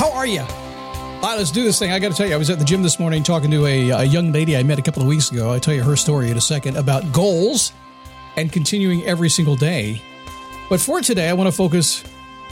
How 0.00 0.12
are 0.12 0.26
you? 0.26 0.40
All 0.40 1.20
right, 1.20 1.36
let's 1.36 1.50
do 1.50 1.62
this 1.62 1.78
thing. 1.78 1.92
I 1.92 1.98
got 1.98 2.10
to 2.10 2.16
tell 2.16 2.26
you, 2.26 2.32
I 2.32 2.38
was 2.38 2.48
at 2.48 2.58
the 2.58 2.64
gym 2.64 2.82
this 2.82 2.98
morning 2.98 3.22
talking 3.22 3.50
to 3.50 3.66
a, 3.66 3.90
a 3.90 4.04
young 4.04 4.32
lady 4.32 4.56
I 4.56 4.62
met 4.62 4.78
a 4.78 4.82
couple 4.82 5.02
of 5.02 5.08
weeks 5.08 5.30
ago. 5.30 5.50
I'll 5.50 5.60
tell 5.60 5.74
you 5.74 5.82
her 5.82 5.94
story 5.94 6.30
in 6.30 6.38
a 6.38 6.40
second 6.40 6.78
about 6.78 7.12
goals 7.12 7.74
and 8.38 8.50
continuing 8.50 9.04
every 9.04 9.28
single 9.28 9.56
day. 9.56 10.00
But 10.70 10.80
for 10.80 11.02
today, 11.02 11.28
I 11.28 11.34
want 11.34 11.48
to 11.48 11.52
focus, 11.54 12.02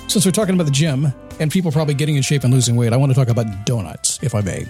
since 0.08 0.26
we're 0.26 0.32
talking 0.32 0.56
about 0.56 0.66
the 0.66 0.70
gym 0.70 1.10
and 1.40 1.50
people 1.50 1.72
probably 1.72 1.94
getting 1.94 2.16
in 2.16 2.22
shape 2.22 2.44
and 2.44 2.52
losing 2.52 2.76
weight, 2.76 2.92
I 2.92 2.98
want 2.98 3.12
to 3.12 3.16
talk 3.16 3.28
about 3.28 3.64
donuts, 3.64 4.22
if 4.22 4.34
I 4.34 4.42
may. 4.42 4.66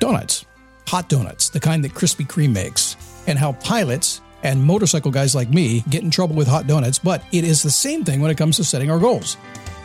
Donuts, 0.00 0.44
hot 0.88 1.08
donuts, 1.08 1.48
the 1.48 1.60
kind 1.60 1.84
that 1.84 1.92
Krispy 1.92 2.26
Kreme 2.26 2.52
makes, 2.52 2.96
and 3.28 3.38
how 3.38 3.52
pilots 3.52 4.20
and 4.42 4.60
motorcycle 4.60 5.12
guys 5.12 5.36
like 5.36 5.50
me 5.50 5.84
get 5.88 6.02
in 6.02 6.10
trouble 6.10 6.34
with 6.34 6.48
hot 6.48 6.66
donuts, 6.66 6.98
but 6.98 7.22
it 7.30 7.44
is 7.44 7.62
the 7.62 7.70
same 7.70 8.02
thing 8.04 8.20
when 8.20 8.32
it 8.32 8.36
comes 8.36 8.56
to 8.56 8.64
setting 8.64 8.90
our 8.90 8.98
goals. 8.98 9.36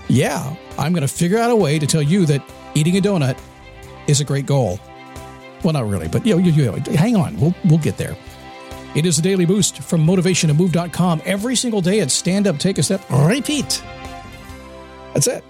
Yeah, 0.10 0.56
I'm 0.78 0.94
going 0.94 1.06
to 1.06 1.14
figure 1.14 1.38
out 1.38 1.52
a 1.52 1.56
way 1.56 1.80
to 1.80 1.88
tell 1.88 2.02
you 2.02 2.26
that 2.28 2.42
eating 2.76 2.98
a 2.98 3.02
donut 3.02 3.38
is 4.08 4.22
a 4.22 4.24
great 4.24 4.46
goal. 4.46 4.80
Well, 5.64 5.74
not 5.74 5.88
really, 5.88 6.08
but 6.08 6.26
you 6.26 6.36
know, 6.36 6.40
you, 6.40 6.52
you, 6.52 6.72
hang 6.94 7.16
on, 7.16 7.40
we'll 7.40 7.54
we'll 7.66 7.80
get 7.80 7.98
there. 7.98 8.16
It 8.96 9.06
is 9.06 9.20
a 9.20 9.22
daily 9.22 9.46
boost 9.46 9.80
from 9.80 10.06
motivationtomove.com. 10.06 11.22
Every 11.26 11.56
single 11.56 11.82
day, 11.82 12.00
at 12.00 12.10
stand 12.10 12.48
up, 12.48 12.58
take 12.58 12.78
a 12.78 12.84
step, 12.84 13.04
repeat. 13.10 13.84
That's 15.14 15.28
it. 15.28 15.44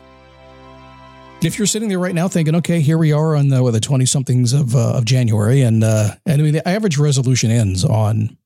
If 1.42 1.60
you're 1.60 1.68
sitting 1.68 1.88
there 1.88 2.00
right 2.00 2.16
now 2.16 2.28
thinking, 2.28 2.56
okay, 2.56 2.82
here 2.82 2.98
we 2.98 3.12
are 3.12 3.36
on 3.36 3.50
the 3.50 3.70
the 3.70 3.80
twenty 3.80 4.06
somethings 4.06 4.54
of 4.54 4.76
uh, 4.76 4.98
of 4.98 5.06
January, 5.06 5.62
and 5.62 5.84
uh, 5.84 6.16
and 6.26 6.42
I 6.42 6.44
mean 6.44 6.54
the 6.54 6.68
average 6.68 6.98
resolution 6.98 7.52
ends 7.52 7.86
on 7.86 8.38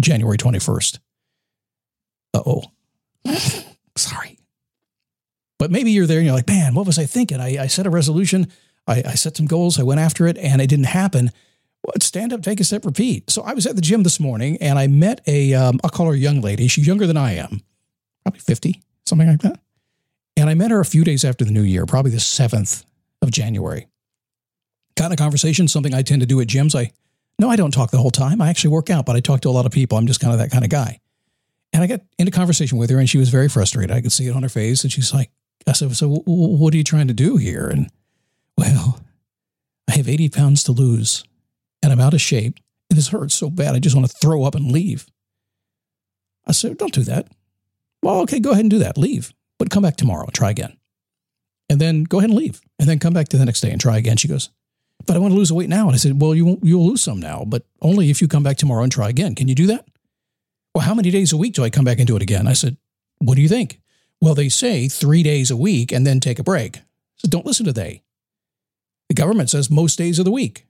January 0.00 0.36
twenty 0.36 0.58
first. 0.58 0.98
Uh 2.32 2.42
oh. 2.44 3.60
But 5.64 5.70
maybe 5.70 5.92
you're 5.92 6.06
there 6.06 6.18
and 6.18 6.26
you're 6.26 6.34
like, 6.34 6.46
man, 6.46 6.74
what 6.74 6.84
was 6.84 6.98
I 6.98 7.06
thinking? 7.06 7.40
I, 7.40 7.62
I 7.62 7.66
set 7.68 7.86
a 7.86 7.90
resolution, 7.90 8.48
I, 8.86 9.02
I, 9.06 9.14
set 9.14 9.38
some 9.38 9.46
goals, 9.46 9.80
I 9.80 9.82
went 9.82 9.98
after 9.98 10.26
it, 10.26 10.36
and 10.36 10.60
it 10.60 10.66
didn't 10.66 10.88
happen. 10.88 11.30
Well, 11.82 11.94
stand 12.02 12.34
up, 12.34 12.42
take 12.42 12.60
a 12.60 12.64
step, 12.64 12.84
repeat. 12.84 13.30
So 13.30 13.40
I 13.40 13.54
was 13.54 13.66
at 13.66 13.74
the 13.74 13.80
gym 13.80 14.02
this 14.02 14.20
morning 14.20 14.58
and 14.60 14.78
I 14.78 14.88
met 14.88 15.22
a, 15.26 15.54
um, 15.54 15.80
I'll 15.82 15.88
call 15.88 16.08
her 16.08 16.12
a 16.12 16.18
young 16.18 16.42
lady. 16.42 16.68
She's 16.68 16.86
younger 16.86 17.06
than 17.06 17.16
I 17.16 17.36
am, 17.36 17.62
probably 18.24 18.40
50, 18.40 18.82
something 19.06 19.26
like 19.26 19.40
that. 19.40 19.58
And 20.36 20.50
I 20.50 20.54
met 20.54 20.70
her 20.70 20.80
a 20.80 20.84
few 20.84 21.02
days 21.02 21.24
after 21.24 21.46
the 21.46 21.50
new 21.50 21.62
year, 21.62 21.86
probably 21.86 22.10
the 22.10 22.18
7th 22.18 22.84
of 23.22 23.30
January. 23.30 23.86
Got 24.98 25.06
in 25.06 25.12
a 25.12 25.16
conversation, 25.16 25.66
something 25.66 25.94
I 25.94 26.02
tend 26.02 26.20
to 26.20 26.26
do 26.26 26.42
at 26.42 26.46
gyms. 26.46 26.78
I, 26.78 26.92
no, 27.38 27.48
I 27.48 27.56
don't 27.56 27.72
talk 27.72 27.90
the 27.90 27.96
whole 27.96 28.10
time. 28.10 28.42
I 28.42 28.50
actually 28.50 28.72
work 28.74 28.90
out, 28.90 29.06
but 29.06 29.16
I 29.16 29.20
talk 29.20 29.40
to 29.40 29.48
a 29.48 29.50
lot 29.50 29.64
of 29.64 29.72
people. 29.72 29.96
I'm 29.96 30.06
just 30.06 30.20
kind 30.20 30.34
of 30.34 30.40
that 30.40 30.50
kind 30.50 30.64
of 30.64 30.68
guy. 30.68 31.00
And 31.72 31.82
I 31.82 31.86
got 31.86 32.02
into 32.18 32.32
conversation 32.32 32.76
with 32.76 32.90
her 32.90 32.98
and 32.98 33.08
she 33.08 33.16
was 33.16 33.30
very 33.30 33.48
frustrated. 33.48 33.96
I 33.96 34.02
could 34.02 34.12
see 34.12 34.26
it 34.26 34.36
on 34.36 34.42
her 34.42 34.50
face. 34.50 34.82
And 34.82 34.92
she's 34.92 35.14
like, 35.14 35.30
I 35.66 35.72
said, 35.72 35.94
so 35.96 36.22
what 36.26 36.74
are 36.74 36.76
you 36.76 36.84
trying 36.84 37.08
to 37.08 37.14
do 37.14 37.36
here? 37.36 37.68
And 37.68 37.90
well, 38.58 39.00
I 39.88 39.92
have 39.96 40.08
80 40.08 40.28
pounds 40.28 40.62
to 40.64 40.72
lose 40.72 41.24
and 41.82 41.92
I'm 41.92 42.00
out 42.00 42.14
of 42.14 42.20
shape 42.20 42.58
and 42.90 42.98
this 42.98 43.08
hurts 43.08 43.34
so 43.34 43.50
bad. 43.50 43.74
I 43.74 43.78
just 43.78 43.96
want 43.96 44.08
to 44.08 44.16
throw 44.16 44.44
up 44.44 44.54
and 44.54 44.70
leave. 44.70 45.06
I 46.46 46.52
said, 46.52 46.76
don't 46.76 46.92
do 46.92 47.02
that. 47.04 47.28
Well, 48.02 48.20
okay, 48.20 48.40
go 48.40 48.50
ahead 48.50 48.64
and 48.64 48.70
do 48.70 48.78
that. 48.80 48.98
Leave, 48.98 49.32
but 49.58 49.70
come 49.70 49.82
back 49.82 49.96
tomorrow 49.96 50.24
and 50.24 50.34
try 50.34 50.50
again. 50.50 50.76
And 51.70 51.80
then 51.80 52.04
go 52.04 52.18
ahead 52.18 52.28
and 52.28 52.38
leave 52.38 52.60
and 52.78 52.86
then 52.86 52.98
come 52.98 53.14
back 53.14 53.28
to 53.28 53.38
the 53.38 53.46
next 53.46 53.62
day 53.62 53.70
and 53.70 53.80
try 53.80 53.96
again. 53.96 54.18
She 54.18 54.28
goes, 54.28 54.50
but 55.06 55.16
I 55.16 55.18
want 55.18 55.32
to 55.32 55.38
lose 55.38 55.52
weight 55.52 55.70
now. 55.70 55.86
And 55.86 55.94
I 55.94 55.98
said, 55.98 56.20
well, 56.20 56.34
you 56.34 56.44
won't, 56.44 56.64
you'll 56.64 56.86
lose 56.86 57.02
some 57.02 57.20
now, 57.20 57.44
but 57.46 57.64
only 57.80 58.10
if 58.10 58.20
you 58.20 58.28
come 58.28 58.42
back 58.42 58.58
tomorrow 58.58 58.82
and 58.82 58.92
try 58.92 59.08
again. 59.08 59.34
Can 59.34 59.48
you 59.48 59.54
do 59.54 59.66
that? 59.68 59.86
Well, 60.74 60.84
how 60.84 60.94
many 60.94 61.10
days 61.10 61.32
a 61.32 61.36
week 61.36 61.54
do 61.54 61.64
I 61.64 61.70
come 61.70 61.84
back 61.84 61.98
and 61.98 62.06
do 62.06 62.16
it 62.16 62.22
again? 62.22 62.46
I 62.46 62.52
said, 62.52 62.76
what 63.18 63.36
do 63.36 63.42
you 63.42 63.48
think? 63.48 63.80
Well, 64.24 64.34
they 64.34 64.48
say 64.48 64.88
three 64.88 65.22
days 65.22 65.50
a 65.50 65.56
week 65.56 65.92
and 65.92 66.06
then 66.06 66.18
take 66.18 66.38
a 66.38 66.42
break. 66.42 66.80
So 67.16 67.28
don't 67.28 67.44
listen 67.44 67.66
to 67.66 67.74
they. 67.74 68.00
The 69.10 69.14
government 69.14 69.50
says 69.50 69.68
most 69.68 69.98
days 69.98 70.18
of 70.18 70.24
the 70.24 70.30
week. 70.30 70.64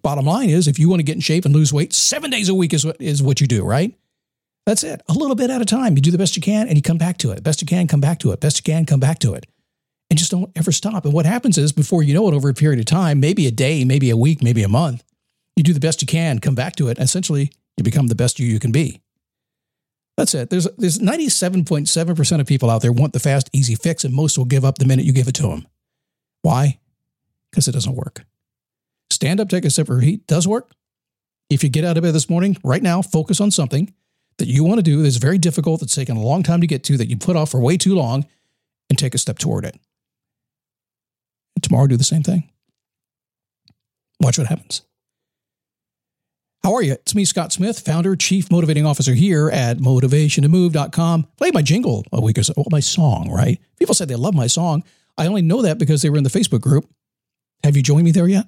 Bottom 0.00 0.26
line 0.26 0.48
is, 0.48 0.68
if 0.68 0.78
you 0.78 0.88
want 0.88 1.00
to 1.00 1.04
get 1.04 1.16
in 1.16 1.20
shape 1.20 1.44
and 1.44 1.52
lose 1.52 1.72
weight, 1.72 1.92
seven 1.92 2.30
days 2.30 2.48
a 2.48 2.54
week 2.54 2.72
is 2.72 2.86
what, 2.86 3.02
is 3.02 3.20
what 3.20 3.40
you 3.40 3.48
do, 3.48 3.64
right? 3.64 3.98
That's 4.64 4.84
it. 4.84 5.02
A 5.08 5.12
little 5.12 5.34
bit 5.34 5.50
at 5.50 5.60
a 5.60 5.64
time. 5.64 5.96
You 5.96 6.02
do 6.02 6.12
the 6.12 6.18
best 6.18 6.36
you 6.36 6.40
can 6.40 6.68
and 6.68 6.76
you 6.76 6.82
come 6.82 6.98
back 6.98 7.18
to 7.18 7.32
it. 7.32 7.42
Best 7.42 7.60
you 7.60 7.66
can, 7.66 7.88
come 7.88 8.00
back 8.00 8.20
to 8.20 8.30
it. 8.30 8.38
Best 8.38 8.58
you 8.58 8.72
can, 8.72 8.86
come 8.86 9.00
back 9.00 9.18
to 9.18 9.34
it. 9.34 9.44
And 10.08 10.16
just 10.16 10.30
don't 10.30 10.52
ever 10.54 10.70
stop. 10.70 11.04
And 11.04 11.12
what 11.12 11.26
happens 11.26 11.58
is, 11.58 11.72
before 11.72 12.04
you 12.04 12.14
know 12.14 12.28
it, 12.28 12.34
over 12.34 12.48
a 12.48 12.54
period 12.54 12.78
of 12.78 12.86
time, 12.86 13.18
maybe 13.18 13.44
a 13.48 13.50
day, 13.50 13.84
maybe 13.84 14.10
a 14.10 14.16
week, 14.16 14.40
maybe 14.40 14.62
a 14.62 14.68
month, 14.68 15.02
you 15.56 15.64
do 15.64 15.72
the 15.72 15.80
best 15.80 16.00
you 16.00 16.06
can, 16.06 16.38
come 16.38 16.54
back 16.54 16.76
to 16.76 16.86
it. 16.86 17.00
Essentially, 17.00 17.50
you 17.76 17.82
become 17.82 18.06
the 18.06 18.14
best 18.14 18.38
you 18.38 18.46
you 18.46 18.60
can 18.60 18.70
be. 18.70 19.02
That's 20.20 20.34
it. 20.34 20.50
There's 20.50 20.68
there's 20.76 20.98
97.7% 20.98 22.40
of 22.40 22.46
people 22.46 22.68
out 22.68 22.82
there 22.82 22.92
want 22.92 23.14
the 23.14 23.18
fast, 23.18 23.48
easy 23.54 23.74
fix, 23.74 24.04
and 24.04 24.12
most 24.12 24.36
will 24.36 24.44
give 24.44 24.66
up 24.66 24.76
the 24.76 24.84
minute 24.84 25.06
you 25.06 25.14
give 25.14 25.28
it 25.28 25.34
to 25.36 25.44
them. 25.44 25.66
Why? 26.42 26.78
Because 27.50 27.68
it 27.68 27.72
doesn't 27.72 27.94
work. 27.94 28.26
Stand 29.08 29.40
up, 29.40 29.48
take 29.48 29.64
a 29.64 29.70
sip, 29.70 29.88
of 29.88 30.02
heat 30.02 30.26
does 30.26 30.46
work. 30.46 30.72
If 31.48 31.64
you 31.64 31.70
get 31.70 31.86
out 31.86 31.96
of 31.96 32.02
bed 32.02 32.12
this 32.12 32.28
morning, 32.28 32.58
right 32.62 32.82
now, 32.82 33.00
focus 33.00 33.40
on 33.40 33.50
something 33.50 33.94
that 34.36 34.46
you 34.46 34.62
want 34.62 34.76
to 34.76 34.82
do 34.82 35.02
that's 35.02 35.16
very 35.16 35.38
difficult, 35.38 35.80
that's 35.80 35.94
taken 35.94 36.18
a 36.18 36.22
long 36.22 36.42
time 36.42 36.60
to 36.60 36.66
get 36.66 36.84
to, 36.84 36.98
that 36.98 37.08
you 37.08 37.16
put 37.16 37.34
off 37.34 37.50
for 37.50 37.58
way 37.58 37.78
too 37.78 37.94
long, 37.94 38.26
and 38.90 38.98
take 38.98 39.14
a 39.14 39.18
step 39.18 39.38
toward 39.38 39.64
it. 39.64 39.80
And 41.56 41.62
tomorrow, 41.62 41.86
do 41.86 41.96
the 41.96 42.04
same 42.04 42.22
thing. 42.22 42.50
Watch 44.20 44.36
what 44.36 44.48
happens. 44.48 44.82
How 46.62 46.74
are 46.74 46.82
you? 46.82 46.92
It's 46.92 47.14
me, 47.14 47.24
Scott 47.24 47.52
Smith, 47.52 47.80
founder, 47.80 48.14
chief 48.16 48.50
motivating 48.50 48.84
officer 48.84 49.14
here 49.14 49.48
at 49.48 49.78
motivationtomove.com. 49.78 51.26
Played 51.38 51.54
my 51.54 51.62
jingle 51.62 52.04
a 52.12 52.20
week 52.20 52.36
or 52.36 52.42
so, 52.42 52.52
my 52.70 52.80
song, 52.80 53.30
right? 53.30 53.58
People 53.78 53.94
said 53.94 54.08
they 54.08 54.16
love 54.16 54.34
my 54.34 54.46
song. 54.46 54.84
I 55.16 55.26
only 55.26 55.40
know 55.40 55.62
that 55.62 55.78
because 55.78 56.02
they 56.02 56.10
were 56.10 56.18
in 56.18 56.24
the 56.24 56.30
Facebook 56.30 56.60
group. 56.60 56.86
Have 57.64 57.76
you 57.76 57.82
joined 57.82 58.04
me 58.04 58.10
there 58.10 58.28
yet? 58.28 58.46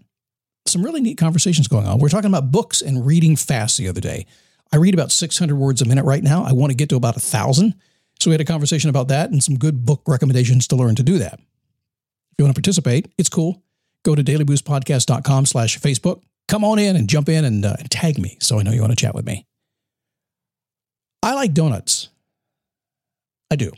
Some 0.67 0.83
really 0.83 1.01
neat 1.01 1.17
conversations 1.17 1.69
going 1.69 1.87
on. 1.87 1.99
We're 1.99 2.11
talking 2.11 2.29
about 2.29 2.51
books 2.53 2.83
and 2.83 3.07
reading 3.07 3.35
fast 3.35 3.79
the 3.79 3.89
other 3.89 4.01
day. 4.01 4.27
I 4.71 4.77
read 4.77 4.95
about 4.95 5.11
600 5.11 5.57
words 5.57 5.81
a 5.81 5.87
minute 5.87 6.05
right 6.05 6.23
now. 6.23 6.45
I 6.45 6.53
want 6.53 6.71
to 6.71 6.77
get 6.77 6.91
to 6.91 6.97
about 6.97 7.17
a 7.17 7.21
thousand. 7.21 7.75
So 8.21 8.31
we 8.31 8.35
had 8.35 8.41
a 8.43 8.45
conversation 8.45 8.91
about 8.91 9.09
that 9.09 9.31
and 9.31 9.43
some 9.43 9.59
good 9.59 9.87
book 9.87 10.03
recommendations 10.07 10.67
to 10.69 10.77
learn 10.77 10.97
to 10.97 11.03
do 11.03 11.19
that. 11.19 11.35
If 11.35 12.39
you 12.39 12.45
want 12.45 12.55
to 12.55 12.61
participate, 12.61 13.11
it's 13.17 13.29
cool. 13.31 13.63
Go 14.05 14.15
to 14.15 14.23
dailyboostpodcast.com 14.23 15.47
slash 15.47 15.79
Facebook 15.79 16.23
come 16.49 16.65
on 16.65 16.79
in 16.79 16.97
and 16.97 17.09
jump 17.09 17.29
in 17.29 17.45
and, 17.45 17.65
uh, 17.65 17.77
tag 17.91 18.19
me 18.19 18.37
so 18.41 18.59
I 18.59 18.63
know 18.63 18.73
you 18.73 18.81
want 18.81 18.93
to 18.93 18.97
chat 18.97 19.15
with 19.15 19.27
me. 19.27 19.47
I 21.23 21.35
like 21.35 21.55
donuts. 21.55 22.09
I 23.51 23.57
do. 23.57 23.71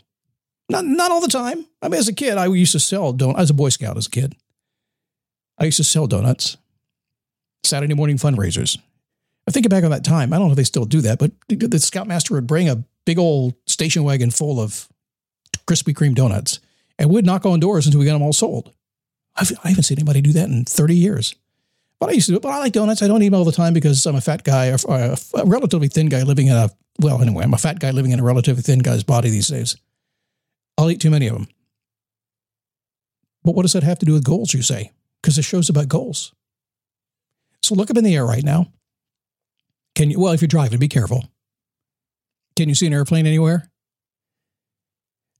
Not, 0.69 0.85
not 0.85 1.11
all 1.11 1.21
the 1.21 1.27
time. 1.27 1.65
I 1.81 1.89
mean, 1.89 1.99
as 1.99 2.07
a 2.07 2.13
kid, 2.13 2.37
I 2.37 2.47
used 2.47 2.71
to 2.71 2.79
sell 2.79 3.13
donuts. 3.13 3.37
I 3.37 3.41
was 3.41 3.49
a 3.51 3.55
Boy 3.55 3.69
Scout 3.69 3.97
as 3.97 4.07
a 4.07 4.09
kid. 4.09 4.35
I 5.59 5.65
used 5.65 5.77
to 5.77 5.83
sell 5.83 6.07
donuts. 6.07 6.57
Saturday 7.63 7.93
morning 7.93 8.17
fundraisers. 8.17 8.77
I 9.47 9.51
think 9.51 9.69
back 9.69 9.83
on 9.83 9.91
that 9.91 10.03
time. 10.03 10.33
I 10.33 10.37
don't 10.37 10.47
know 10.47 10.53
if 10.53 10.57
they 10.57 10.63
still 10.63 10.85
do 10.85 11.01
that, 11.01 11.19
but 11.19 11.31
the 11.49 11.79
Scoutmaster 11.79 12.33
would 12.33 12.47
bring 12.47 12.69
a 12.69 12.83
big 13.05 13.19
old 13.19 13.53
station 13.67 14.03
wagon 14.03 14.31
full 14.31 14.59
of 14.59 14.87
Krispy 15.67 15.93
Kreme 15.93 16.15
donuts, 16.15 16.59
and 16.97 17.09
would 17.09 17.25
knock 17.25 17.45
on 17.45 17.59
doors 17.59 17.85
until 17.85 17.99
we 17.99 18.05
got 18.05 18.13
them 18.13 18.21
all 18.21 18.33
sold. 18.33 18.71
I've, 19.35 19.51
I 19.63 19.69
haven't 19.69 19.83
seen 19.83 19.97
anybody 19.97 20.21
do 20.21 20.31
that 20.33 20.49
in 20.49 20.65
30 20.65 20.95
years. 20.95 21.35
But 22.05 22.11
I 22.11 22.15
used 22.17 22.29
to. 22.29 22.39
But 22.39 22.49
I 22.49 22.59
like 22.59 22.73
donuts. 22.73 23.01
I 23.01 23.07
don't 23.07 23.23
eat 23.23 23.29
them 23.29 23.39
all 23.39 23.45
the 23.45 23.51
time 23.51 23.73
because 23.73 24.05
I'm 24.05 24.15
a 24.15 24.21
fat 24.21 24.43
guy, 24.43 24.69
or 24.69 24.77
a, 24.87 25.17
a 25.33 25.45
relatively 25.45 25.87
thin 25.87 26.07
guy 26.07 26.21
living 26.21 26.45
in 26.45 26.55
a, 26.55 26.69
well, 26.99 27.19
anyway, 27.19 27.43
I'm 27.43 27.53
a 27.55 27.57
fat 27.57 27.79
guy 27.79 27.89
living 27.89 28.11
in 28.11 28.19
a 28.19 28.23
relatively 28.23 28.61
thin 28.61 28.77
guy's 28.77 29.03
body 29.03 29.31
these 29.31 29.47
days. 29.47 29.75
I'll 30.77 30.91
eat 30.91 31.01
too 31.01 31.09
many 31.09 31.25
of 31.25 31.33
them. 31.33 31.47
But 33.43 33.55
what 33.55 33.63
does 33.63 33.73
that 33.73 33.81
have 33.81 33.97
to 33.97 34.05
do 34.05 34.13
with 34.13 34.23
goals, 34.23 34.53
you 34.53 34.61
say? 34.61 34.91
Because 35.19 35.37
the 35.37 35.41
show's 35.41 35.67
about 35.67 35.87
goals. 35.87 36.31
So 37.63 37.73
look 37.73 37.89
up 37.89 37.97
in 37.97 38.03
the 38.03 38.15
air 38.15 38.23
right 38.23 38.43
now. 38.43 38.71
Can 39.95 40.11
you, 40.11 40.19
well, 40.19 40.33
if 40.33 40.41
you're 40.41 40.47
driving, 40.47 40.77
be 40.77 40.87
careful. 40.87 41.25
Can 42.55 42.69
you 42.69 42.75
see 42.75 42.85
an 42.85 42.93
airplane 42.93 43.25
anywhere? 43.25 43.71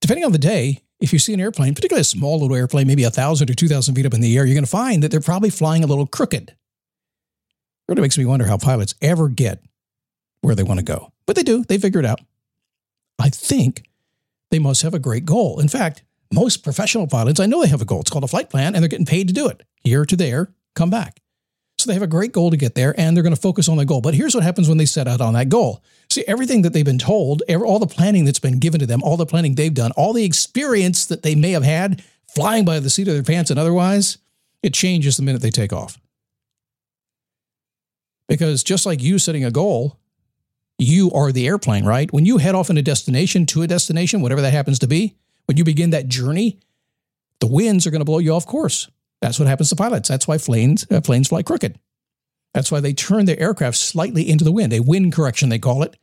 Depending 0.01 0.25
on 0.25 0.31
the 0.31 0.39
day, 0.39 0.81
if 0.99 1.11
you 1.13 1.19
see 1.19 1.33
an 1.33 1.41
airplane, 1.41 1.75
particularly 1.75 2.01
a 2.01 2.05
small 2.05 2.39
little 2.39 2.55
airplane, 2.55 2.87
maybe 2.87 3.03
a 3.03 3.09
thousand 3.09 3.49
or 3.49 3.53
two 3.53 3.67
thousand 3.67 3.95
feet 3.95 4.05
up 4.05 4.13
in 4.13 4.21
the 4.21 4.37
air, 4.37 4.45
you're 4.45 4.55
going 4.55 4.63
to 4.63 4.69
find 4.69 5.03
that 5.03 5.11
they're 5.11 5.19
probably 5.19 5.49
flying 5.49 5.83
a 5.83 5.87
little 5.87 6.07
crooked. 6.07 6.49
It 6.49 6.55
really 7.87 8.01
makes 8.01 8.17
me 8.17 8.25
wonder 8.25 8.45
how 8.45 8.57
pilots 8.57 8.95
ever 9.01 9.27
get 9.29 9.61
where 10.41 10.55
they 10.55 10.63
want 10.63 10.79
to 10.79 10.85
go. 10.85 11.11
But 11.25 11.35
they 11.35 11.43
do, 11.43 11.63
they 11.63 11.77
figure 11.77 11.99
it 11.99 12.05
out. 12.05 12.21
I 13.19 13.29
think 13.29 13.83
they 14.51 14.59
must 14.59 14.81
have 14.81 14.93
a 14.93 14.99
great 14.99 15.25
goal. 15.25 15.59
In 15.59 15.67
fact, 15.67 16.03
most 16.33 16.63
professional 16.63 17.07
pilots, 17.07 17.39
I 17.39 17.45
know 17.45 17.61
they 17.61 17.67
have 17.69 17.81
a 17.81 17.85
goal. 17.85 18.01
It's 18.01 18.09
called 18.09 18.23
a 18.23 18.27
flight 18.27 18.49
plan, 18.49 18.73
and 18.73 18.83
they're 18.83 18.89
getting 18.89 19.05
paid 19.05 19.27
to 19.27 19.33
do 19.33 19.47
it 19.47 19.63
here 19.81 20.05
to 20.05 20.15
there, 20.15 20.53
come 20.75 20.89
back. 20.89 21.21
So 21.85 21.91
they 21.91 21.93
have 21.93 22.01
a 22.01 22.07
great 22.07 22.31
goal 22.31 22.49
to 22.49 22.57
get 22.57 22.73
there, 22.73 22.99
and 22.99 23.15
they're 23.15 23.21
going 23.21 23.35
to 23.35 23.39
focus 23.39 23.69
on 23.69 23.77
the 23.77 23.85
goal. 23.85 24.01
But 24.01 24.15
here's 24.15 24.33
what 24.33 24.43
happens 24.43 24.67
when 24.67 24.79
they 24.79 24.87
set 24.87 25.07
out 25.07 25.21
on 25.21 25.35
that 25.35 25.49
goal. 25.49 25.83
See, 26.09 26.23
everything 26.25 26.63
that 26.63 26.73
they've 26.73 26.83
been 26.83 26.97
told, 26.97 27.43
all 27.47 27.77
the 27.77 27.85
planning 27.85 28.25
that's 28.25 28.39
been 28.39 28.57
given 28.57 28.79
to 28.79 28.87
them, 28.87 29.03
all 29.03 29.17
the 29.17 29.25
planning 29.27 29.53
they've 29.53 29.71
done, 29.71 29.91
all 29.91 30.11
the 30.11 30.25
experience 30.25 31.05
that 31.05 31.21
they 31.21 31.35
may 31.35 31.51
have 31.51 31.63
had 31.63 32.03
flying 32.27 32.65
by 32.65 32.79
the 32.79 32.89
seat 32.89 33.07
of 33.07 33.13
their 33.13 33.21
pants 33.21 33.51
and 33.51 33.59
otherwise, 33.59 34.17
it 34.63 34.73
changes 34.73 35.15
the 35.15 35.21
minute 35.21 35.43
they 35.43 35.51
take 35.51 35.71
off. 35.71 35.99
Because 38.27 38.63
just 38.63 38.87
like 38.87 39.03
you 39.03 39.19
setting 39.19 39.45
a 39.45 39.51
goal, 39.51 39.99
you 40.79 41.11
are 41.11 41.31
the 41.31 41.45
airplane, 41.45 41.85
right? 41.85 42.11
When 42.11 42.25
you 42.25 42.39
head 42.39 42.55
off 42.55 42.71
in 42.71 42.79
a 42.79 42.81
destination 42.81 43.45
to 43.45 43.61
a 43.61 43.67
destination, 43.67 44.21
whatever 44.21 44.41
that 44.41 44.53
happens 44.53 44.79
to 44.79 44.87
be, 44.87 45.17
when 45.45 45.57
you 45.57 45.63
begin 45.63 45.91
that 45.91 46.07
journey, 46.07 46.57
the 47.41 47.47
winds 47.47 47.85
are 47.85 47.91
going 47.91 48.01
to 48.01 48.05
blow 48.05 48.17
you 48.17 48.33
off 48.33 48.47
course. 48.47 48.89
That's 49.25 49.39
what 49.39 49.47
happens 49.47 49.69
to 49.69 49.75
pilots. 49.75 50.07
That's 50.07 50.27
why 50.27 50.37
planes, 50.37 50.85
uh, 50.91 51.01
planes 51.01 51.29
fly 51.29 51.41
crooked. 51.41 51.79
That's 52.53 52.71
why 52.71 52.79
they 52.79 52.93
turn 52.93 53.25
their 53.25 53.39
aircraft 53.39 53.75
slightly 53.75 54.29
into 54.29 54.43
the 54.43 54.51
wind, 54.51 54.71
a 54.71 54.81
wind 54.81 55.13
correction, 55.13 55.49
they 55.49 55.57
call 55.57 55.81
it, 55.81 55.97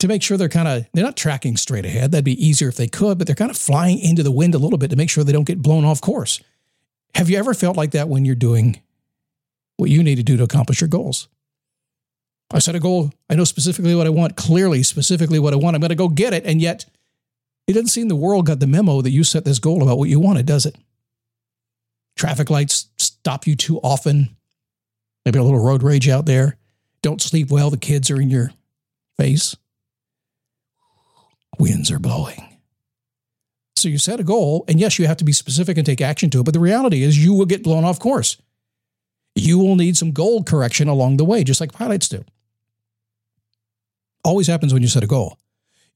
to 0.00 0.06
make 0.06 0.22
sure 0.22 0.36
they're 0.36 0.50
kind 0.50 0.68
of, 0.68 0.84
they're 0.92 1.02
not 1.02 1.16
tracking 1.16 1.56
straight 1.56 1.86
ahead. 1.86 2.12
That'd 2.12 2.26
be 2.26 2.46
easier 2.46 2.68
if 2.68 2.76
they 2.76 2.88
could, 2.88 3.16
but 3.16 3.26
they're 3.26 3.34
kind 3.34 3.50
of 3.50 3.56
flying 3.56 3.98
into 3.98 4.22
the 4.22 4.30
wind 4.30 4.54
a 4.54 4.58
little 4.58 4.76
bit 4.76 4.90
to 4.90 4.96
make 4.96 5.08
sure 5.08 5.24
they 5.24 5.32
don't 5.32 5.46
get 5.46 5.62
blown 5.62 5.86
off 5.86 6.02
course. 6.02 6.42
Have 7.14 7.30
you 7.30 7.38
ever 7.38 7.54
felt 7.54 7.78
like 7.78 7.92
that 7.92 8.10
when 8.10 8.26
you're 8.26 8.34
doing 8.34 8.82
what 9.78 9.88
you 9.88 10.02
need 10.02 10.16
to 10.16 10.22
do 10.22 10.36
to 10.36 10.44
accomplish 10.44 10.82
your 10.82 10.88
goals? 10.88 11.28
I 12.50 12.58
set 12.58 12.74
a 12.74 12.80
goal. 12.80 13.12
I 13.30 13.34
know 13.34 13.44
specifically 13.44 13.94
what 13.94 14.06
I 14.06 14.10
want, 14.10 14.36
clearly, 14.36 14.82
specifically 14.82 15.38
what 15.38 15.54
I 15.54 15.56
want. 15.56 15.74
I'm 15.74 15.80
going 15.80 15.88
to 15.88 15.94
go 15.94 16.10
get 16.10 16.34
it. 16.34 16.44
And 16.44 16.60
yet, 16.60 16.84
it 17.66 17.72
doesn't 17.72 17.88
seem 17.88 18.08
the 18.08 18.14
world 18.14 18.44
got 18.44 18.60
the 18.60 18.66
memo 18.66 19.00
that 19.00 19.10
you 19.10 19.24
set 19.24 19.46
this 19.46 19.58
goal 19.58 19.82
about 19.82 19.96
what 19.96 20.10
you 20.10 20.20
wanted, 20.20 20.44
does 20.44 20.66
it? 20.66 20.76
Traffic 22.22 22.50
lights 22.50 22.86
stop 22.98 23.48
you 23.48 23.56
too 23.56 23.80
often. 23.80 24.36
Maybe 25.24 25.40
a 25.40 25.42
little 25.42 25.58
road 25.58 25.82
rage 25.82 26.08
out 26.08 26.24
there. 26.24 26.56
Don't 27.02 27.20
sleep 27.20 27.50
well. 27.50 27.68
The 27.68 27.76
kids 27.76 28.12
are 28.12 28.20
in 28.20 28.30
your 28.30 28.52
face. 29.18 29.56
Winds 31.58 31.90
are 31.90 31.98
blowing. 31.98 32.60
So 33.74 33.88
you 33.88 33.98
set 33.98 34.20
a 34.20 34.22
goal, 34.22 34.64
and 34.68 34.78
yes, 34.78 35.00
you 35.00 35.08
have 35.08 35.16
to 35.16 35.24
be 35.24 35.32
specific 35.32 35.76
and 35.76 35.84
take 35.84 36.00
action 36.00 36.30
to 36.30 36.38
it. 36.38 36.44
But 36.44 36.54
the 36.54 36.60
reality 36.60 37.02
is, 37.02 37.18
you 37.18 37.34
will 37.34 37.44
get 37.44 37.64
blown 37.64 37.84
off 37.84 37.98
course. 37.98 38.36
You 39.34 39.58
will 39.58 39.74
need 39.74 39.96
some 39.96 40.12
goal 40.12 40.44
correction 40.44 40.86
along 40.86 41.16
the 41.16 41.24
way, 41.24 41.42
just 41.42 41.60
like 41.60 41.72
pilots 41.72 42.08
do. 42.08 42.24
Always 44.22 44.46
happens 44.46 44.72
when 44.72 44.82
you 44.82 44.88
set 44.88 45.02
a 45.02 45.08
goal. 45.08 45.38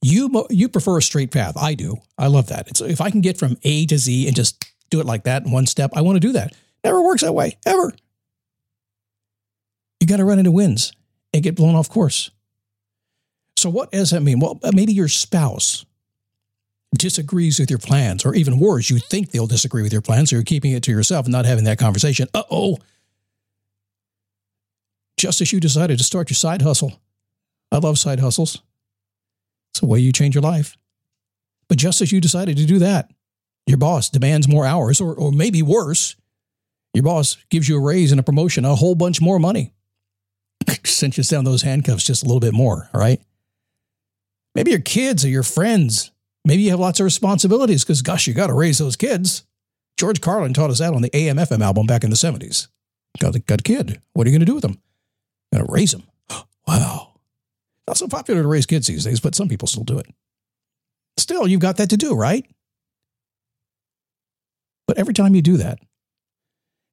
You 0.02 0.44
you 0.50 0.68
prefer 0.68 0.98
a 0.98 1.02
straight 1.02 1.30
path. 1.30 1.56
I 1.56 1.74
do. 1.74 1.98
I 2.18 2.26
love 2.26 2.48
that. 2.48 2.66
It's 2.66 2.80
if 2.80 3.00
I 3.00 3.12
can 3.12 3.20
get 3.20 3.38
from 3.38 3.58
A 3.62 3.86
to 3.86 3.96
Z 3.96 4.26
and 4.26 4.34
just 4.34 4.64
do 4.90 5.00
it 5.00 5.06
like 5.06 5.24
that 5.24 5.44
in 5.44 5.50
one 5.50 5.66
step, 5.66 5.90
I 5.94 6.02
want 6.02 6.16
to 6.16 6.20
do 6.20 6.32
that. 6.32 6.54
Never 6.84 7.02
works 7.02 7.22
that 7.22 7.32
way 7.32 7.56
ever. 7.66 7.92
You 10.00 10.06
got 10.06 10.18
to 10.18 10.24
run 10.24 10.38
into 10.38 10.50
winds 10.50 10.92
and 11.32 11.42
get 11.42 11.56
blown 11.56 11.74
off 11.74 11.88
course. 11.88 12.30
So 13.56 13.70
what 13.70 13.90
does 13.90 14.10
that 14.10 14.22
mean? 14.22 14.38
Well, 14.38 14.60
maybe 14.72 14.92
your 14.92 15.08
spouse 15.08 15.84
disagrees 16.96 17.58
with 17.58 17.70
your 17.70 17.78
plans, 17.78 18.24
or 18.24 18.34
even 18.34 18.58
worse, 18.58 18.90
you 18.90 18.98
think 18.98 19.30
they'll 19.30 19.46
disagree 19.46 19.82
with 19.82 19.92
your 19.92 20.02
plans, 20.02 20.30
so 20.30 20.36
you're 20.36 20.44
keeping 20.44 20.72
it 20.72 20.82
to 20.84 20.92
yourself 20.92 21.26
and 21.26 21.32
not 21.32 21.44
having 21.44 21.64
that 21.64 21.78
conversation. 21.78 22.28
Uh 22.34 22.42
oh. 22.50 22.78
Just 25.16 25.40
as 25.40 25.52
you 25.52 25.60
decided 25.60 25.98
to 25.98 26.04
start 26.04 26.30
your 26.30 26.36
side 26.36 26.62
hustle. 26.62 27.00
I 27.72 27.78
love 27.78 27.98
side 27.98 28.20
hustles. 28.20 28.62
It's 29.72 29.80
the 29.80 29.86
way 29.86 29.98
you 29.98 30.12
change 30.12 30.34
your 30.34 30.42
life. 30.42 30.76
But 31.68 31.78
just 31.78 32.00
as 32.00 32.12
you 32.12 32.20
decided 32.20 32.56
to 32.58 32.66
do 32.66 32.78
that, 32.78 33.10
your 33.66 33.78
boss 33.78 34.08
demands 34.08 34.48
more 34.48 34.64
hours, 34.64 35.00
or, 35.00 35.14
or 35.14 35.32
maybe 35.32 35.62
worse, 35.62 36.16
your 36.94 37.02
boss 37.02 37.36
gives 37.50 37.68
you 37.68 37.76
a 37.76 37.80
raise 37.80 38.12
and 38.12 38.20
a 38.20 38.22
promotion, 38.22 38.64
a 38.64 38.74
whole 38.74 38.94
bunch 38.94 39.20
more 39.20 39.38
money. 39.38 39.72
Cinches 40.84 41.28
down 41.28 41.44
those 41.44 41.62
handcuffs 41.62 42.04
just 42.04 42.22
a 42.22 42.26
little 42.26 42.40
bit 42.40 42.54
more, 42.54 42.88
all 42.94 43.00
right? 43.00 43.20
Maybe 44.54 44.70
your 44.70 44.80
kids 44.80 45.24
or 45.24 45.28
your 45.28 45.42
friends. 45.42 46.10
Maybe 46.44 46.62
you 46.62 46.70
have 46.70 46.80
lots 46.80 47.00
of 47.00 47.04
responsibilities 47.04 47.84
because, 47.84 48.02
gosh, 48.02 48.26
you 48.26 48.32
got 48.32 48.46
to 48.46 48.54
raise 48.54 48.78
those 48.78 48.96
kids. 48.96 49.44
George 49.98 50.20
Carlin 50.20 50.54
taught 50.54 50.70
us 50.70 50.78
that 50.78 50.94
on 50.94 51.02
the 51.02 51.14
AM/FM 51.14 51.62
album 51.62 51.86
back 51.86 52.04
in 52.04 52.10
the 52.10 52.16
70s. 52.16 52.68
Got 53.18 53.34
a, 53.34 53.38
got 53.40 53.60
a 53.60 53.62
kid. 53.62 54.00
What 54.12 54.26
are 54.26 54.30
you 54.30 54.34
going 54.34 54.46
to 54.46 54.50
do 54.50 54.54
with 54.54 54.62
them? 54.62 54.80
Going 55.52 55.66
to 55.66 55.72
raise 55.72 55.92
them. 55.92 56.04
wow. 56.66 57.14
Not 57.86 57.98
so 57.98 58.08
popular 58.08 58.42
to 58.42 58.48
raise 58.48 58.66
kids 58.66 58.86
these 58.86 59.04
days, 59.04 59.20
but 59.20 59.34
some 59.34 59.48
people 59.48 59.68
still 59.68 59.84
do 59.84 59.98
it. 59.98 60.06
Still, 61.18 61.46
you've 61.46 61.60
got 61.60 61.76
that 61.78 61.90
to 61.90 61.96
do, 61.96 62.14
right? 62.14 62.46
But 64.86 64.98
every 64.98 65.14
time 65.14 65.34
you 65.34 65.42
do 65.42 65.56
that, 65.56 65.78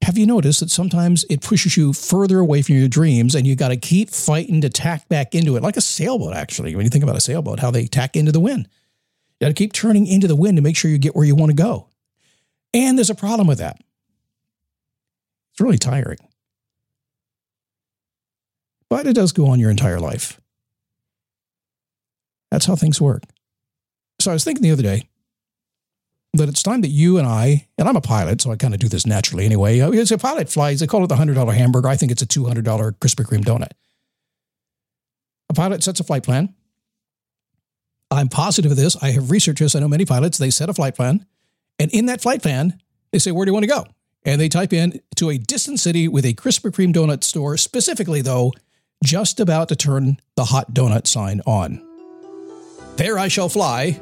have 0.01 0.17
you 0.17 0.25
noticed 0.25 0.59
that 0.59 0.69
sometimes 0.69 1.23
it 1.29 1.41
pushes 1.41 1.77
you 1.77 1.93
further 1.93 2.39
away 2.39 2.61
from 2.61 2.75
your 2.75 2.89
dreams 2.89 3.35
and 3.35 3.47
you 3.47 3.55
got 3.55 3.69
to 3.69 3.77
keep 3.77 4.09
fighting 4.09 4.59
to 4.61 4.69
tack 4.69 5.07
back 5.07 5.33
into 5.33 5.55
it, 5.55 5.63
like 5.63 5.77
a 5.77 5.81
sailboat, 5.81 6.33
actually. 6.33 6.75
When 6.75 6.83
you 6.83 6.89
think 6.89 7.03
about 7.03 7.15
a 7.15 7.21
sailboat, 7.21 7.59
how 7.59 7.71
they 7.71 7.85
tack 7.85 8.17
into 8.17 8.31
the 8.31 8.39
wind, 8.39 8.67
you 9.39 9.45
got 9.45 9.47
to 9.47 9.53
keep 9.53 9.71
turning 9.71 10.05
into 10.05 10.27
the 10.27 10.35
wind 10.35 10.57
to 10.57 10.61
make 10.61 10.75
sure 10.75 10.91
you 10.91 10.97
get 10.97 11.15
where 11.15 11.25
you 11.25 11.35
want 11.35 11.51
to 11.51 11.55
go. 11.55 11.87
And 12.73 12.97
there's 12.97 13.09
a 13.09 13.15
problem 13.15 13.47
with 13.47 13.59
that. 13.59 13.77
It's 15.51 15.61
really 15.61 15.77
tiring. 15.77 16.17
But 18.89 19.07
it 19.07 19.13
does 19.13 19.31
go 19.31 19.47
on 19.47 19.59
your 19.59 19.69
entire 19.69 19.99
life. 19.99 20.41
That's 22.51 22.65
how 22.65 22.75
things 22.75 22.99
work. 22.99 23.23
So 24.19 24.31
I 24.31 24.33
was 24.33 24.43
thinking 24.43 24.63
the 24.63 24.71
other 24.71 24.83
day 24.83 25.09
that 26.33 26.49
it's 26.49 26.63
time 26.63 26.81
that 26.81 26.89
you 26.89 27.17
and 27.17 27.27
I, 27.27 27.67
and 27.77 27.87
I'm 27.87 27.95
a 27.95 28.01
pilot, 28.01 28.41
so 28.41 28.51
I 28.51 28.55
kind 28.55 28.73
of 28.73 28.79
do 28.79 28.87
this 28.87 29.05
naturally 29.05 29.45
anyway. 29.45 29.79
As 29.79 30.11
a 30.11 30.17
pilot 30.17 30.49
flies, 30.49 30.79
they 30.79 30.87
call 30.87 31.03
it 31.03 31.07
the 31.07 31.15
$100 31.15 31.53
hamburger. 31.53 31.87
I 31.87 31.95
think 31.95 32.11
it's 32.11 32.23
a 32.23 32.27
$200 32.27 32.63
Krispy 32.63 33.25
Kreme 33.25 33.43
donut. 33.43 33.71
A 35.49 35.53
pilot 35.53 35.83
sets 35.83 35.99
a 35.99 36.03
flight 36.03 36.23
plan. 36.23 36.53
I'm 38.09 38.29
positive 38.29 38.71
of 38.71 38.77
this. 38.77 38.95
I 39.01 39.11
have 39.11 39.29
researched 39.29 39.59
this. 39.59 39.75
I 39.75 39.79
know 39.79 39.87
many 39.87 40.05
pilots, 40.05 40.37
they 40.37 40.49
set 40.49 40.69
a 40.69 40.73
flight 40.73 40.95
plan. 40.95 41.25
And 41.79 41.91
in 41.91 42.07
that 42.07 42.21
flight 42.21 42.41
plan, 42.41 42.79
they 43.11 43.19
say, 43.19 43.31
Where 43.31 43.45
do 43.45 43.49
you 43.49 43.53
want 43.53 43.63
to 43.63 43.69
go? 43.69 43.85
And 44.25 44.39
they 44.39 44.49
type 44.49 44.73
in 44.73 45.01
to 45.17 45.29
a 45.29 45.37
distant 45.37 45.79
city 45.79 46.07
with 46.07 46.25
a 46.25 46.33
Krispy 46.33 46.71
Kreme 46.71 46.93
donut 46.93 47.23
store, 47.23 47.57
specifically, 47.57 48.21
though, 48.21 48.53
just 49.03 49.39
about 49.39 49.69
to 49.69 49.75
turn 49.75 50.17
the 50.35 50.45
hot 50.45 50.73
donut 50.73 51.07
sign 51.07 51.41
on. 51.45 51.85
There 52.95 53.19
I 53.19 53.27
shall 53.27 53.49
fly. 53.49 53.99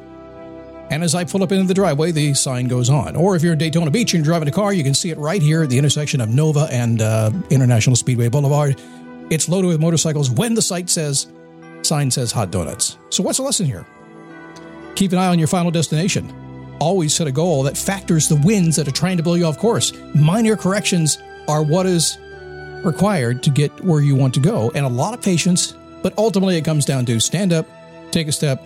And 0.91 1.05
as 1.05 1.15
I 1.15 1.23
pull 1.23 1.41
up 1.41 1.53
into 1.53 1.63
the 1.63 1.73
driveway, 1.73 2.11
the 2.11 2.33
sign 2.33 2.67
goes 2.67 2.89
on. 2.89 3.15
Or 3.15 3.37
if 3.37 3.41
you're 3.41 3.53
in 3.53 3.59
Daytona 3.59 3.89
Beach 3.89 4.13
and 4.13 4.25
you're 4.25 4.29
driving 4.29 4.49
a 4.49 4.51
car, 4.51 4.73
you 4.73 4.83
can 4.83 4.93
see 4.93 5.09
it 5.09 5.17
right 5.17 5.41
here 5.41 5.63
at 5.63 5.69
the 5.69 5.77
intersection 5.77 6.19
of 6.19 6.27
Nova 6.27 6.67
and 6.69 7.01
uh, 7.01 7.31
International 7.49 7.95
Speedway 7.95 8.27
Boulevard. 8.27 8.79
It's 9.29 9.47
loaded 9.47 9.69
with 9.69 9.79
motorcycles 9.79 10.29
when 10.29 10.53
the 10.53 10.61
site 10.61 10.89
says, 10.89 11.27
sign 11.81 12.11
says 12.11 12.33
hot 12.33 12.51
donuts. 12.51 12.97
So 13.09 13.23
what's 13.23 13.37
the 13.37 13.43
lesson 13.43 13.65
here? 13.65 13.85
Keep 14.95 15.13
an 15.13 15.17
eye 15.17 15.27
on 15.27 15.39
your 15.39 15.47
final 15.47 15.71
destination. 15.71 16.29
Always 16.81 17.15
set 17.15 17.25
a 17.25 17.31
goal 17.31 17.63
that 17.63 17.77
factors 17.77 18.27
the 18.27 18.35
winds 18.35 18.75
that 18.75 18.85
are 18.85 18.91
trying 18.91 19.15
to 19.15 19.23
blow 19.23 19.35
you 19.35 19.45
off 19.45 19.57
course. 19.57 19.93
Minor 20.13 20.57
corrections 20.57 21.19
are 21.47 21.63
what 21.63 21.85
is 21.85 22.17
required 22.83 23.43
to 23.43 23.49
get 23.49 23.71
where 23.81 24.01
you 24.01 24.17
want 24.17 24.33
to 24.33 24.41
go, 24.41 24.71
and 24.75 24.85
a 24.85 24.89
lot 24.89 25.13
of 25.13 25.21
patience, 25.21 25.73
but 26.01 26.13
ultimately 26.17 26.57
it 26.57 26.65
comes 26.65 26.83
down 26.83 27.05
to 27.05 27.17
stand 27.21 27.53
up, 27.53 27.65
take 28.11 28.27
a 28.27 28.31
step, 28.33 28.61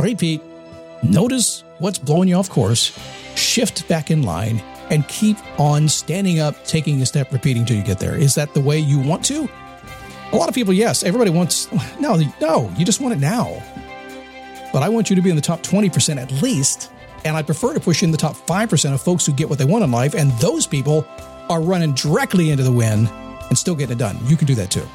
repeat, 0.00 0.40
notice 1.02 1.63
what's 1.78 1.98
blowing 1.98 2.28
you 2.28 2.36
off 2.36 2.48
course, 2.50 2.98
shift 3.36 3.86
back 3.88 4.10
in 4.10 4.22
line, 4.22 4.60
and 4.90 5.06
keep 5.08 5.36
on 5.58 5.88
standing 5.88 6.40
up, 6.40 6.64
taking 6.64 7.00
a 7.02 7.06
step, 7.06 7.32
repeating 7.32 7.64
till 7.64 7.76
you 7.76 7.82
get 7.82 7.98
there. 7.98 8.16
Is 8.16 8.34
that 8.34 8.54
the 8.54 8.60
way 8.60 8.78
you 8.78 8.98
want 8.98 9.24
to? 9.26 9.48
A 10.32 10.36
lot 10.36 10.48
of 10.48 10.54
people, 10.54 10.72
yes. 10.72 11.02
Everybody 11.02 11.30
wants, 11.30 11.70
no, 12.00 12.20
no, 12.40 12.72
you 12.76 12.84
just 12.84 13.00
want 13.00 13.14
it 13.14 13.20
now. 13.20 13.62
But 14.72 14.82
I 14.82 14.88
want 14.88 15.08
you 15.08 15.16
to 15.16 15.22
be 15.22 15.30
in 15.30 15.36
the 15.36 15.42
top 15.42 15.62
20% 15.62 16.16
at 16.20 16.30
least 16.42 16.90
And 17.24 17.36
I 17.36 17.42
prefer 17.42 17.72
to 17.72 17.80
push 17.80 18.02
in 18.02 18.10
the 18.10 18.18
top 18.18 18.36
5% 18.36 18.92
of 18.92 19.00
folks 19.00 19.24
who 19.24 19.32
get 19.32 19.48
what 19.48 19.58
they 19.58 19.64
want 19.64 19.82
in 19.82 19.90
life. 19.90 20.14
And 20.14 20.30
those 20.32 20.66
people 20.66 21.06
are 21.48 21.60
running 21.60 21.94
directly 21.94 22.50
into 22.50 22.62
the 22.62 22.72
win 22.72 23.08
and 23.48 23.56
still 23.56 23.74
getting 23.74 23.96
it 23.96 23.98
done. 23.98 24.18
You 24.24 24.36
can 24.36 24.46
do 24.46 24.54
that 24.56 24.70
too. 24.70 24.86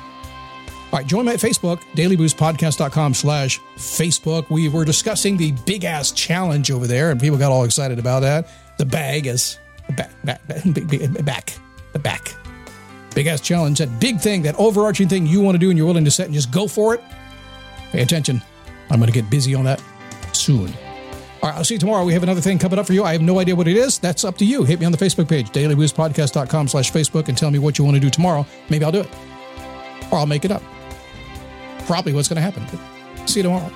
All 0.91 0.97
right, 0.97 1.05
join 1.05 1.25
me 1.25 1.33
at 1.33 1.39
Facebook, 1.39 1.81
dailyboostpodcast.com 1.93 3.13
slash 3.13 3.59
Facebook. 3.75 4.49
We 4.49 4.69
were 4.69 4.85
discussing 4.85 5.37
the 5.37 5.51
big 5.67 5.85
ass 5.85 6.11
challenge 6.11 6.71
over 6.71 6.87
there, 6.87 7.11
and 7.11 7.21
people 7.21 7.37
got 7.37 7.51
all 7.51 7.63
excited 7.63 7.99
about 7.99 8.21
that. 8.21 8.49
The 8.79 8.87
bag 8.87 9.27
is 9.27 9.59
back, 9.95 10.09
back, 10.23 10.41
back, 10.47 11.23
back, 11.23 11.53
the 11.93 11.99
back. 11.99 12.33
Big 13.13 13.27
ass 13.27 13.39
challenge, 13.39 13.77
that 13.77 13.99
big 13.99 14.19
thing, 14.19 14.41
that 14.43 14.55
overarching 14.55 15.07
thing 15.07 15.27
you 15.27 15.41
want 15.41 15.53
to 15.53 15.59
do 15.59 15.69
and 15.69 15.77
you're 15.77 15.85
willing 15.85 16.05
to 16.05 16.11
set 16.11 16.25
and 16.25 16.33
just 16.33 16.51
go 16.51 16.67
for 16.67 16.95
it. 16.95 17.03
Pay 17.91 18.01
attention. 18.01 18.41
I'm 18.89 18.99
going 18.99 19.11
to 19.11 19.21
get 19.21 19.29
busy 19.29 19.53
on 19.53 19.65
that 19.65 19.83
soon. 20.33 20.73
All 21.43 21.49
right, 21.49 21.55
I'll 21.55 21.63
see 21.63 21.75
you 21.75 21.79
tomorrow. 21.79 22.03
We 22.03 22.13
have 22.13 22.23
another 22.23 22.41
thing 22.41 22.57
coming 22.57 22.79
up 22.79 22.87
for 22.87 22.93
you. 22.93 23.03
I 23.03 23.11
have 23.11 23.21
no 23.21 23.39
idea 23.39 23.55
what 23.55 23.67
it 23.67 23.77
is. 23.77 23.99
That's 23.99 24.23
up 24.23 24.39
to 24.39 24.45
you. 24.45 24.63
Hit 24.63 24.79
me 24.79 24.87
on 24.87 24.91
the 24.91 24.97
Facebook 24.97 25.29
page, 25.29 25.51
dailyboostpodcast.com 25.51 26.67
slash 26.67 26.91
Facebook, 26.91 27.27
and 27.27 27.37
tell 27.37 27.51
me 27.51 27.59
what 27.59 27.77
you 27.77 27.85
want 27.85 27.93
to 27.93 28.01
do 28.01 28.09
tomorrow. 28.09 28.43
Maybe 28.69 28.83
I'll 28.83 28.91
do 28.91 29.01
it. 29.01 29.09
Or 30.11 30.17
I'll 30.17 30.25
make 30.25 30.45
it 30.45 30.51
up 30.51 30.63
probably 31.89 32.13
what's 32.13 32.27
going 32.27 32.35
to 32.35 32.41
happen. 32.41 32.63
See 33.27 33.39
you 33.39 33.43
tomorrow. 33.45 33.71